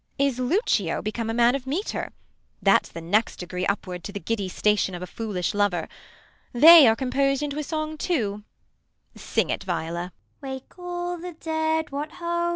[0.17, 2.11] Is Lucio become a man of metre 1
[2.63, 5.87] That's the next degree upward to the giddy Station of a foolish lover.
[6.53, 8.43] They are Compos'd into a song too.
[9.15, 10.11] Sing it, Viola!
[10.41, 10.41] Viola sings the song.
[10.41, 10.53] Viol.
[10.53, 11.91] Wake all the dead!
[11.91, 12.49] what hoa